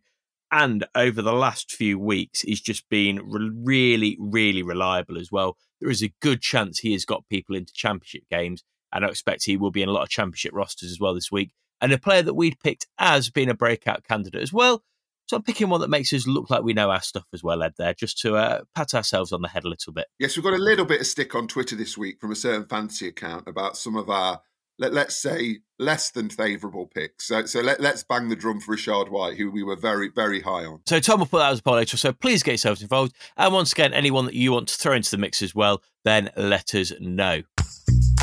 And 0.53 0.85
over 0.95 1.21
the 1.21 1.33
last 1.33 1.71
few 1.71 1.97
weeks, 1.97 2.41
he's 2.41 2.61
just 2.61 2.89
been 2.89 3.21
re- 3.23 3.51
really, 3.53 4.17
really 4.19 4.63
reliable 4.63 5.17
as 5.17 5.31
well. 5.31 5.57
There 5.79 5.89
is 5.89 6.03
a 6.03 6.13
good 6.21 6.41
chance 6.41 6.79
he 6.79 6.91
has 6.93 7.05
got 7.05 7.27
people 7.29 7.55
into 7.55 7.73
championship 7.73 8.23
games 8.29 8.63
and 8.93 9.05
I 9.05 9.07
expect 9.07 9.45
he 9.45 9.57
will 9.57 9.71
be 9.71 9.81
in 9.81 9.89
a 9.89 9.91
lot 9.91 10.03
of 10.03 10.09
championship 10.09 10.51
rosters 10.53 10.91
as 10.91 10.99
well 10.99 11.13
this 11.13 11.31
week. 11.31 11.51
And 11.81 11.91
a 11.91 11.97
player 11.97 12.21
that 12.21 12.35
we'd 12.35 12.59
picked 12.63 12.87
as 12.99 13.29
being 13.29 13.49
a 13.49 13.55
breakout 13.55 14.03
candidate 14.07 14.41
as 14.41 14.53
well. 14.53 14.83
So 15.31 15.37
I'm 15.37 15.43
picking 15.43 15.69
one 15.69 15.79
that 15.79 15.89
makes 15.89 16.11
us 16.11 16.27
look 16.27 16.49
like 16.49 16.61
we 16.61 16.73
know 16.73 16.91
our 16.91 17.01
stuff 17.01 17.23
as 17.33 17.41
well, 17.41 17.63
Ed, 17.63 17.75
there, 17.77 17.93
just 17.93 18.19
to 18.19 18.35
uh, 18.35 18.63
pat 18.75 18.93
ourselves 18.93 19.31
on 19.31 19.41
the 19.41 19.47
head 19.47 19.63
a 19.63 19.69
little 19.69 19.93
bit. 19.93 20.07
Yes, 20.19 20.35
we've 20.35 20.43
got 20.43 20.53
a 20.53 20.57
little 20.57 20.83
bit 20.83 20.99
of 20.99 21.07
stick 21.07 21.33
on 21.35 21.47
Twitter 21.47 21.73
this 21.73 21.97
week 21.97 22.19
from 22.19 22.33
a 22.33 22.35
certain 22.35 22.65
fancy 22.65 23.07
account 23.07 23.47
about 23.47 23.77
some 23.77 23.95
of 23.95 24.09
our, 24.09 24.41
let, 24.77 24.93
us 24.93 25.15
say, 25.15 25.59
less 25.79 26.11
than 26.11 26.29
favourable 26.29 26.85
picks. 26.85 27.29
So, 27.29 27.45
so 27.45 27.61
let, 27.61 27.79
us 27.79 28.03
bang 28.03 28.27
the 28.27 28.35
drum 28.35 28.59
for 28.59 28.75
Rachaad 28.75 29.07
White, 29.07 29.37
who 29.37 29.49
we 29.49 29.63
were 29.63 29.77
very, 29.77 30.09
very 30.13 30.41
high 30.41 30.65
on. 30.65 30.81
So 30.85 30.99
Tom 30.99 31.19
will 31.19 31.27
put 31.27 31.37
that 31.37 31.53
as 31.53 31.59
a 31.59 31.63
poll 31.63 31.75
later. 31.75 31.95
So 31.95 32.11
please 32.11 32.43
get 32.43 32.51
yourselves 32.51 32.81
involved. 32.81 33.15
And 33.37 33.53
once 33.53 33.71
again, 33.71 33.93
anyone 33.93 34.25
that 34.25 34.35
you 34.35 34.51
want 34.51 34.67
to 34.67 34.75
throw 34.75 34.95
into 34.95 35.11
the 35.11 35.17
mix 35.17 35.41
as 35.41 35.55
well, 35.55 35.81
then 36.03 36.29
let 36.35 36.75
us 36.75 36.91
know. 36.99 37.43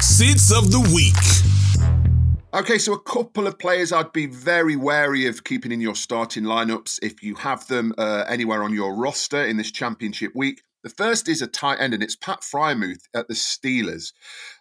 Seats 0.02 0.52
of 0.54 0.70
the 0.70 0.80
week. 0.94 1.37
Okay, 2.54 2.78
so 2.78 2.94
a 2.94 3.00
couple 3.00 3.46
of 3.46 3.58
players 3.58 3.92
I'd 3.92 4.10
be 4.14 4.24
very 4.24 4.74
wary 4.74 5.26
of 5.26 5.44
keeping 5.44 5.70
in 5.70 5.82
your 5.82 5.94
starting 5.94 6.44
lineups 6.44 6.98
if 7.02 7.22
you 7.22 7.34
have 7.34 7.66
them 7.66 7.92
uh, 7.98 8.24
anywhere 8.26 8.62
on 8.62 8.72
your 8.72 8.96
roster 8.96 9.44
in 9.44 9.58
this 9.58 9.70
championship 9.70 10.32
week. 10.34 10.62
The 10.82 10.88
first 10.88 11.28
is 11.28 11.42
a 11.42 11.46
tight 11.46 11.78
end, 11.78 11.92
and 11.92 12.02
it's 12.02 12.16
Pat 12.16 12.40
Freiermuth 12.40 13.02
at 13.14 13.28
the 13.28 13.34
Steelers. 13.34 14.14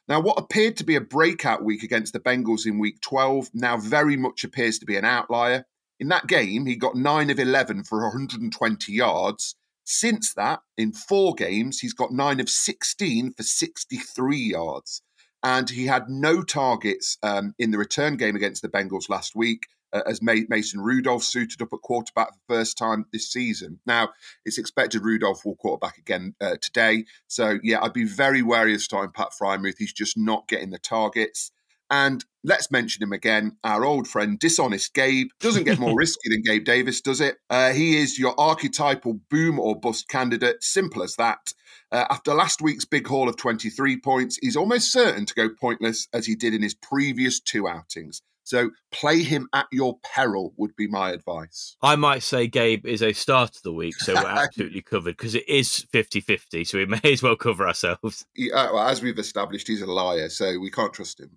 Now, 0.10 0.20
what 0.20 0.38
appeared 0.38 0.76
to 0.78 0.84
be 0.84 0.98
a 0.98 1.02
breakout 1.02 1.64
week 1.64 1.82
against 1.82 2.12
the 2.12 2.20
Bengals 2.20 2.66
in 2.66 2.78
week 2.78 3.00
12 3.00 3.52
now 3.54 3.78
very 3.78 4.18
much 4.18 4.44
appears 4.44 4.78
to 4.80 4.86
be 4.86 4.98
an 4.98 5.06
outlier. 5.06 5.64
In 5.98 6.10
that 6.10 6.28
game, 6.28 6.66
he 6.66 6.76
got 6.76 6.96
9 6.96 7.30
of 7.30 7.40
11 7.40 7.86
for 7.86 8.02
120 8.02 8.92
yards. 8.92 9.56
Since 9.86 10.34
that, 10.34 10.60
in 10.78 10.92
four 10.92 11.36
games, 11.36 11.80
he's 11.80 11.94
got 11.94 12.12
9 12.12 12.42
of 12.42 12.50
16 12.50 13.32
for 13.32 13.44
63 13.44 14.38
yards 14.38 15.02
and 15.48 15.70
he 15.70 15.86
had 15.86 16.10
no 16.10 16.44
targets 16.44 17.18
um, 17.24 17.56
in 17.58 17.72
the 17.72 17.78
return 17.78 18.18
game 18.18 18.36
against 18.36 18.62
the 18.62 18.68
Bengals 18.68 19.08
last 19.08 19.34
week. 19.34 19.68
Uh, 19.94 20.02
as 20.06 20.22
Mason 20.22 20.82
Rudolph 20.82 21.24
suited 21.24 21.62
up 21.62 21.72
at 21.72 21.82
quarterback 21.82 22.34
for 22.34 22.40
the 22.46 22.54
first 22.54 22.78
time 22.78 23.06
this 23.14 23.32
season. 23.32 23.80
Now, 23.86 24.10
it's 24.44 24.58
expected 24.58 25.06
Rudolph 25.06 25.46
will 25.46 25.56
quarterback 25.56 25.98
again 25.98 26.36
uh, 26.42 26.58
today. 26.62 27.06
So, 27.28 27.60
yeah, 27.64 27.80
I'd 27.82 27.94
be 27.94 28.04
very 28.04 28.42
wary 28.42 28.74
of 28.74 28.82
starting 28.82 29.14
Pat 29.14 29.30
Freiermuth. 29.32 29.76
He's 29.78 29.94
just 29.94 30.18
not 30.18 30.50
getting 30.50 30.72
the 30.72 30.78
targets. 30.78 31.54
And 31.90 32.24
let's 32.44 32.72
mention 32.72 33.04
him 33.04 33.14
again. 33.14 33.58
Our 33.64 33.86
old 33.86 34.08
friend, 34.08 34.38
Dishonest 34.40 34.94
Gabe, 34.94 35.30
doesn't 35.40 35.64
get 35.64 35.80
more 35.80 35.96
risky 35.98 36.30
than 36.30 36.44
Gabe 36.44 36.66
Davis, 36.66 37.02
does 37.02 37.22
it? 37.22 37.38
Uh, 37.50 37.72
he 37.72 37.98
is 37.98 38.20
your 38.20 38.40
archetypal 38.40 39.20
boom 39.30 39.60
or 39.60 39.80
bust 39.80 40.08
candidate. 40.10 40.64
Simple 40.64 41.04
as 41.04 41.16
that. 41.16 41.54
Uh, 41.92 42.06
after 42.10 42.34
last 42.34 42.62
week's 42.62 42.86
big 42.86 43.08
haul 43.08 43.30
of 43.30 43.38
23 43.38 44.00
points, 44.02 44.38
he's 44.42 44.58
almost 44.58 44.92
certain 44.92 45.26
to 45.26 45.34
go 45.34 45.50
pointless 45.50 46.08
as 46.14 46.26
he 46.26 46.36
did 46.36 46.54
in 46.54 46.62
his 46.62 46.74
previous 46.74 47.40
two 47.40 47.68
outings. 47.68 48.22
So 48.48 48.72
play 48.94 49.24
him 49.24 49.50
at 49.52 49.68
your 49.74 49.98
peril 50.04 50.54
would 50.56 50.74
be 50.78 50.88
my 50.88 51.12
advice. 51.12 51.76
I 51.82 51.98
might 51.98 52.24
say 52.24 52.48
Gabe 52.48 52.86
is 52.86 53.04
a 53.04 53.12
start 53.12 53.58
of 53.58 53.64
the 53.64 53.74
week, 53.74 53.96
so 53.96 54.14
we're 54.14 54.26
absolutely 54.26 54.82
covered 54.82 55.18
because 55.18 55.36
it 55.36 55.48
is 55.50 55.86
50 55.92 56.22
50, 56.22 56.64
so 56.64 56.78
we 56.78 56.86
may 57.04 57.12
as 57.12 57.22
well 57.22 57.36
cover 57.36 57.68
ourselves. 57.68 58.26
Yeah, 58.38 58.72
well, 58.72 58.88
as 58.88 59.02
we've 59.02 59.20
established, 59.20 59.68
he's 59.68 59.82
a 59.82 59.86
liar, 59.86 60.30
so 60.30 60.60
we 60.60 60.72
can't 60.72 60.94
trust 60.94 61.20
him. 61.20 61.32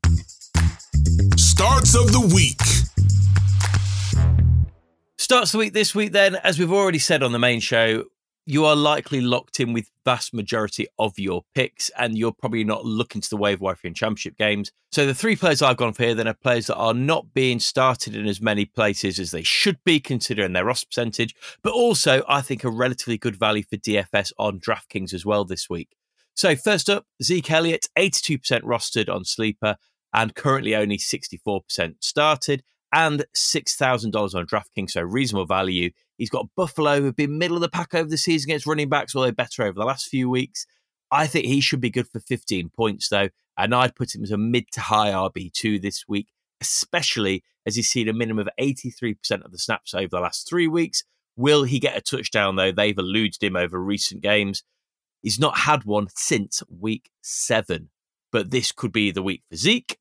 Starts 1.20 1.94
of 1.94 2.12
the 2.12 2.32
week. 2.34 2.60
Starts 5.18 5.52
the 5.52 5.58
week 5.58 5.74
this 5.74 5.94
week, 5.94 6.12
then, 6.12 6.36
as 6.36 6.58
we've 6.58 6.72
already 6.72 6.98
said 6.98 7.22
on 7.22 7.32
the 7.32 7.38
main 7.38 7.60
show, 7.60 8.04
you 8.46 8.64
are 8.64 8.74
likely 8.74 9.20
locked 9.20 9.60
in 9.60 9.74
with 9.74 9.90
vast 10.06 10.32
majority 10.32 10.86
of 10.98 11.18
your 11.18 11.42
picks, 11.54 11.90
and 11.98 12.16
you're 12.16 12.32
probably 12.32 12.64
not 12.64 12.86
looking 12.86 13.20
to 13.20 13.28
the 13.28 13.36
waiver 13.36 13.62
wire 13.64 13.76
in 13.84 13.92
championship 13.92 14.38
games. 14.38 14.72
So 14.92 15.04
the 15.04 15.12
three 15.12 15.36
players 15.36 15.60
I've 15.60 15.76
gone 15.76 15.92
for 15.92 16.04
here 16.04 16.14
then 16.14 16.26
are 16.26 16.32
players 16.32 16.68
that 16.68 16.76
are 16.76 16.94
not 16.94 17.34
being 17.34 17.60
started 17.60 18.16
in 18.16 18.26
as 18.26 18.40
many 18.40 18.64
places 18.64 19.18
as 19.18 19.30
they 19.30 19.42
should 19.42 19.78
be, 19.84 20.00
considering 20.00 20.54
their 20.54 20.64
roster 20.64 20.86
percentage, 20.86 21.34
but 21.62 21.74
also 21.74 22.22
I 22.28 22.40
think 22.40 22.64
a 22.64 22.70
relatively 22.70 23.18
good 23.18 23.36
value 23.36 23.62
for 23.62 23.76
DFS 23.76 24.32
on 24.38 24.58
DraftKings 24.58 25.12
as 25.12 25.26
well 25.26 25.44
this 25.44 25.68
week. 25.68 25.96
So 26.34 26.56
first 26.56 26.88
up, 26.88 27.04
Zeke 27.22 27.50
Elliott, 27.50 27.88
82% 27.98 28.62
rostered 28.62 29.14
on 29.14 29.26
Sleeper 29.26 29.76
and 30.12 30.35
currently 30.35 30.75
only 30.75 30.99
64% 30.99 31.95
started 32.00 32.62
and 32.93 33.25
$6,000 33.37 34.35
on 34.35 34.47
DraftKings, 34.47 34.90
so 34.90 35.02
reasonable 35.02 35.47
value. 35.47 35.90
He's 36.19 36.31
got 36.31 36.49
Buffalo, 36.57 37.00
who've 37.00 37.17
been 37.17 37.38
middle 37.38 37.57
of 37.57 37.62
the 37.62 37.69
pack 37.69 37.95
over 37.95 38.09
the 38.09 38.19
season 38.19 38.50
against 38.50 38.67
running 38.67 38.88
backs, 38.88 39.14
although 39.14 39.33
better 39.33 39.62
over 39.62 39.79
the 39.79 39.85
last 39.85 40.09
few 40.09 40.29
weeks. 40.29 40.67
I 41.11 41.26
think 41.26 41.47
he 41.47 41.61
should 41.61 41.81
be 41.81 41.90
good 41.90 42.09
for 42.09 42.21
15 42.21 42.71
points, 42.71 43.09
though, 43.09 43.29
and 43.57 43.75
I'd 43.75 43.97
put 43.97 44.14
him 44.14 44.23
as 44.23 44.31
a 44.31 44.38
mid 44.38 44.71
to 44.73 44.81
high 44.81 45.11
RB2 45.11 45.81
this 45.81 46.05
week, 46.09 46.29
especially 46.61 47.45
as 47.67 47.76
he's 47.76 47.88
seen 47.88 48.09
a 48.09 48.12
minimum 48.12 48.47
of 48.47 48.52
83% 48.61 49.45
of 49.45 49.52
the 49.52 49.59
snaps 49.59 49.95
over 49.95 50.09
the 50.09 50.21
last 50.21 50.49
three 50.49 50.69
weeks. 50.69 51.05
Will 51.37 51.64
he 51.64 51.79
get 51.79 51.97
a 51.97 52.00
touchdown, 52.00 52.57
though? 52.57 52.73
They've 52.73 52.99
eluded 52.99 53.43
him 53.43 53.57
over 53.57 53.81
recent 53.81 54.23
games. 54.23 54.62
He's 55.23 55.38
not 55.38 55.59
had 55.59 55.85
one 55.85 56.09
since 56.14 56.62
week 56.69 57.11
seven, 57.23 57.90
but 58.33 58.50
this 58.50 58.73
could 58.73 58.93
be 58.93 59.11
the 59.11 59.23
week 59.23 59.43
for 59.49 59.57
Zeke. 59.57 60.00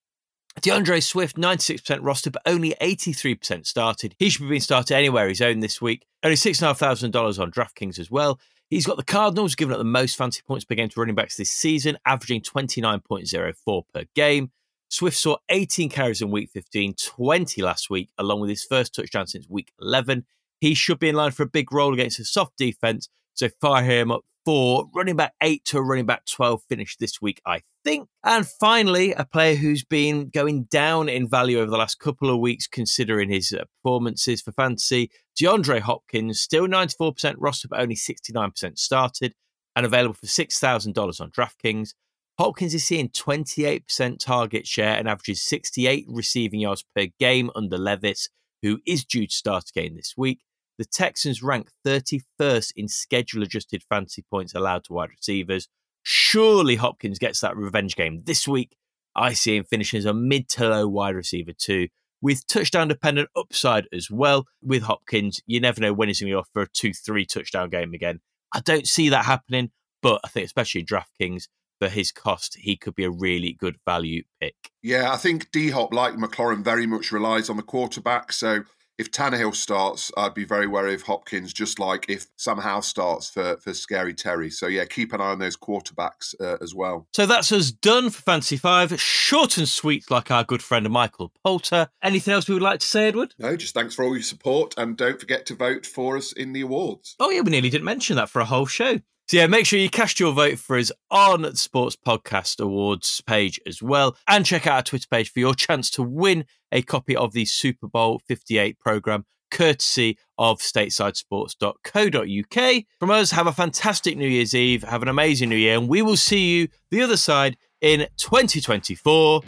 D'Andre 0.62 1.00
Swift, 1.00 1.38
96% 1.38 2.00
roster, 2.02 2.32
but 2.32 2.42
only 2.46 2.76
83% 2.82 3.66
started. 3.66 4.16
He 4.20 4.30
should 4.30 4.42
be 4.44 4.50
being 4.50 4.62
started 4.62 4.96
anywhere 4.96 5.28
he's 5.28 5.42
owned 5.42 5.64
this 5.64 5.82
week. 5.82 6.06
Only 6.24 6.36
$6,500 6.36 7.40
on 7.40 7.52
DraftKings 7.52 8.00
as 8.00 8.12
well. 8.12 8.40
He's 8.70 8.86
got 8.86 8.98
the 8.98 9.04
Cardinals 9.04 9.56
giving 9.56 9.74
up 9.74 9.80
the 9.80 9.86
most 9.86 10.16
fancy 10.18 10.42
points 10.46 10.66
per 10.66 10.76
game 10.76 10.90
to 10.90 11.00
running 11.00 11.16
backs 11.16 11.38
this 11.38 11.52
season, 11.52 11.98
averaging 12.06 12.42
29.04 12.42 13.84
per 13.94 14.04
game. 14.16 14.52
Swift 14.90 15.18
saw 15.18 15.38
18 15.50 15.90
carries 15.90 16.22
in 16.22 16.32
week 16.32 16.50
15, 16.52 16.96
20 16.96 17.62
last 17.62 17.90
week, 17.90 18.10
along 18.18 18.42
with 18.42 18.50
his 18.50 18.64
first 18.64 18.94
touchdown 18.94 19.28
since 19.28 19.48
week 19.50 19.72
11. 19.80 20.26
He 20.60 20.74
should 20.74 21.00
be 21.00 21.10
in 21.10 21.16
line 21.16 21.32
for 21.32 21.44
a 21.44 21.50
big 21.50 21.72
role 21.72 21.94
against 21.94 22.20
a 22.20 22.26
soft 22.26 22.58
defense, 22.58 23.10
so 23.34 23.50
fire 23.62 23.84
him 23.84 24.12
up 24.12 24.26
for 24.50 24.90
running 24.96 25.16
back 25.16 25.34
8 25.44 25.64
to 25.66 25.78
a 25.78 25.82
running 25.84 26.08
back 26.08 26.26
12 26.26 26.64
finish 26.68 26.98
this 26.98 27.22
week, 27.22 27.40
I 27.46 27.62
think. 27.84 28.10
And 28.24 28.48
finally, 28.48 29.14
a 29.14 29.24
player 29.24 29.54
who's 29.54 29.84
been 29.84 30.30
going 30.30 30.64
down 30.64 31.08
in 31.08 31.30
value 31.30 31.60
over 31.60 31.70
the 31.70 31.78
last 31.78 32.00
couple 32.00 32.32
of 32.32 32.40
weeks, 32.40 32.66
considering 32.66 33.30
his 33.30 33.54
uh, 33.54 33.66
performances 33.76 34.42
for 34.42 34.52
fantasy. 34.54 35.12
DeAndre 35.40 35.82
Hopkins, 35.82 36.42
still 36.42 36.66
94% 36.66 37.36
roster, 37.38 37.68
but 37.68 37.80
only 37.80 37.94
69% 37.94 38.80
started 38.80 39.36
and 39.76 39.86
available 39.86 40.16
for 40.16 40.26
$6,000 40.26 41.22
on 41.22 41.30
DraftKings. 41.30 41.94
Hopkins 42.40 42.74
is 42.74 42.84
seeing 42.84 43.10
28% 43.10 44.18
target 44.18 44.66
share 44.66 44.98
and 44.98 45.08
averages 45.08 45.44
68 45.44 46.08
receiving 46.10 46.62
yards 46.62 46.84
per 46.96 47.06
game 47.20 47.52
under 47.54 47.78
Levis, 47.78 48.30
who 48.64 48.80
is 48.88 49.06
due 49.06 49.28
to 49.28 49.32
start 49.32 49.70
again 49.70 49.94
this 49.96 50.16
week. 50.18 50.40
The 50.80 50.86
Texans 50.86 51.44
rank 51.44 51.72
31st 51.86 52.72
in 52.78 52.88
schedule 52.88 53.44
adjusted 53.44 53.84
fantasy 53.84 54.24
points 54.30 54.56
allowed 54.56 54.86
to 54.86 54.94
wide 54.94 55.10
receivers. 55.10 55.68
Surely 56.04 56.78
Hopkins 56.78 57.20
gets 57.20 57.42
that 57.42 57.58
revenge 57.58 57.98
game 57.98 58.24
this 58.26 58.48
week. 58.48 58.78
I 59.14 59.34
see 59.34 59.58
him 59.58 59.66
finishing 59.66 59.98
as 59.98 60.06
a 60.06 60.14
mid 60.14 60.48
to 60.52 60.70
low 60.70 60.88
wide 60.88 61.16
receiver 61.16 61.52
too, 61.52 61.90
with 62.22 62.48
touchdown 62.48 62.88
dependent 62.88 63.28
upside 63.36 63.88
as 63.92 64.10
well. 64.10 64.46
With 64.64 64.84
Hopkins, 64.84 65.42
you 65.46 65.60
never 65.60 65.82
know 65.82 65.92
when 65.92 66.08
he's 66.08 66.22
going 66.22 66.30
to 66.30 66.36
be 66.36 66.40
off 66.40 66.48
for 66.54 66.62
a 66.62 66.70
2 66.70 66.94
3 66.94 67.26
touchdown 67.26 67.70
game 67.70 67.94
again. 67.94 68.22
I 68.54 68.62
don't 68.62 68.88
see 68.88 69.10
that 69.10 69.26
happening, 69.26 69.72
but 70.02 70.22
I 70.24 70.30
think, 70.30 70.46
especially 70.46 70.86
DraftKings, 70.86 71.50
for 71.82 71.90
his 71.90 72.14
cost, 72.14 72.56
he 72.58 72.78
could 72.78 72.96
be 72.96 73.04
a 73.04 73.12
really 73.12 73.52
good 73.52 73.76
value 73.86 74.24
pick. 74.40 74.56
Yeah, 74.82 75.12
I 75.12 75.18
think 75.18 75.52
D 75.52 75.72
Hop, 75.72 75.94
like 75.94 76.14
McLaurin, 76.14 76.64
very 76.64 76.88
much 76.88 77.12
relies 77.12 77.50
on 77.50 77.58
the 77.58 77.64
quarterback. 77.64 78.32
So 78.32 78.64
if 79.00 79.10
Tannehill 79.12 79.56
starts, 79.56 80.12
I'd 80.18 80.34
be 80.34 80.44
very 80.44 80.68
wary 80.68 80.94
of 80.94 81.04
Hopkins, 81.04 81.54
just 81.54 81.80
like 81.80 82.06
if 82.10 82.28
Sam 82.36 82.58
Howell 82.58 82.82
starts 82.82 83.30
for, 83.30 83.56
for 83.58 83.74
Scary 83.74 84.14
Terry. 84.14 84.50
So, 84.50 84.68
yeah, 84.68 84.84
keep 84.84 85.14
an 85.14 85.22
eye 85.22 85.32
on 85.32 85.40
those 85.40 85.56
quarterbacks 85.56 86.36
uh, 86.42 86.58
as 86.62 86.76
well. 86.76 87.08
So 87.14 87.26
that's 87.26 87.52
us 87.54 87.72
done 87.72 88.10
for 88.10 88.22
Fantasy 88.22 88.58
Five. 88.58 89.00
Short 89.00 89.58
and 89.58 89.70
sweet, 89.70 90.12
like 90.12 90.30
our 90.30 90.44
good 90.44 90.62
friend 90.62 90.88
Michael 90.90 91.32
Poulter. 91.46 91.88
Anything 92.04 92.34
else 92.34 92.50
we 92.50 92.56
would 92.56 92.62
like 92.62 92.82
to 92.82 92.86
say, 92.86 93.08
Edward? 93.08 93.34
No, 93.40 93.56
just 93.56 93.74
thanks 93.74 93.96
for 93.96 94.04
all 94.04 94.14
your 94.14 94.22
support 94.22 94.74
and 94.78 94.98
don't 94.98 95.20
forget 95.20 95.46
to 95.46 95.56
vote 95.56 95.86
for 95.86 96.18
us 96.18 96.34
in 96.34 96.52
the 96.52 96.62
awards. 96.62 97.16
Oh, 97.22 97.30
yeah, 97.30 97.40
we 97.42 97.52
nearly 97.52 97.70
didn't 97.70 97.86
mention 97.86 98.18
that 98.18 98.30
for 98.30 98.42
a 98.42 98.46
whole 98.46 98.66
show. 98.66 99.00
So 99.30 99.38
yeah, 99.38 99.46
make 99.46 99.68
sure 99.68 99.78
you 99.78 99.92
cast 99.92 100.20
your 100.20 100.34
vote 100.34 100.58
for 100.58 100.76
us 100.76 100.92
on 101.12 101.44
the 101.44 101.56
Sports 101.56 101.96
Podcast 101.96 102.60
Awards 102.60 103.22
page 103.22 103.60
as 103.68 103.80
well. 103.80 104.18
And 104.28 104.44
check 104.44 104.66
out 104.66 104.74
our 104.74 104.82
Twitter 104.82 105.06
page 105.08 105.32
for 105.32 105.40
your 105.40 105.54
chance 105.54 105.92
to 105.92 106.02
win 106.02 106.46
a 106.72 106.82
copy 106.82 107.16
of 107.16 107.34
the 107.34 107.46
Super 107.46 107.88
Bowl 107.88 108.24
58 108.28 108.80
program, 108.80 109.28
courtesy 109.52 110.18
of 110.40 110.62
statesidesports.co.uk. 110.62 112.84
From 113.00 113.12
us, 113.12 113.30
have 113.30 113.46
a 113.46 113.54
fantastic 113.54 114.18
New 114.18 114.28
Year's 114.28 114.56
Eve, 114.56 114.82
have 114.82 115.04
an 115.04 115.10
amazing 115.10 115.50
New 115.50 115.58
Year, 115.58 115.78
and 115.78 115.88
we 115.88 116.02
will 116.02 116.18
see 116.18 116.62
you 116.62 116.68
the 116.90 117.04
other 117.04 117.16
side 117.16 117.56
in 117.82 118.08
2024. 118.18 119.44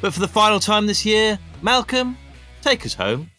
But 0.00 0.14
for 0.14 0.20
the 0.20 0.28
final 0.28 0.60
time 0.60 0.86
this 0.86 1.04
year, 1.04 1.38
Malcolm, 1.60 2.16
take 2.62 2.86
us 2.86 2.94
home. 2.94 3.30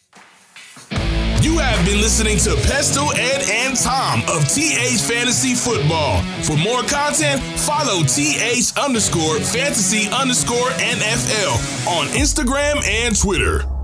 You 1.40 1.58
have 1.58 1.84
been 1.86 2.00
listening 2.00 2.36
to 2.38 2.50
Pestell, 2.66 3.14
Ed, 3.14 3.48
and 3.48 3.76
Tom 3.76 4.22
of 4.28 4.48
TH 4.48 5.00
Fantasy 5.02 5.54
Football. 5.54 6.20
For 6.42 6.56
more 6.56 6.82
content, 6.82 7.40
follow 7.60 8.02
TH 8.02 8.76
underscore 8.76 9.38
fantasy 9.38 10.10
underscore 10.10 10.70
NFL 10.70 11.86
on 11.86 12.08
Instagram 12.08 12.84
and 12.84 13.14
Twitter. 13.16 13.77